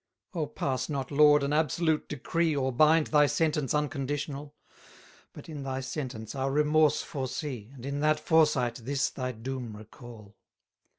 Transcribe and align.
269 0.33 0.41
O 0.41 0.41
pass 0.71 0.89
not, 0.89 1.11
Lord, 1.11 1.43
an 1.43 1.53
absolute 1.53 2.09
decree, 2.09 2.55
Or 2.55 2.71
bind 2.71 3.05
thy 3.05 3.27
sentence 3.27 3.71
unconditional! 3.75 4.55
But 5.31 5.47
in 5.47 5.61
thy 5.61 5.81
sentence 5.81 6.33
our 6.33 6.49
remorse 6.49 7.03
foresee, 7.03 7.69
And 7.71 7.85
in 7.85 7.99
that 7.99 8.19
foresight 8.19 8.77
this 8.83 9.11
thy 9.11 9.31
doom 9.31 9.77
recall. 9.77 10.35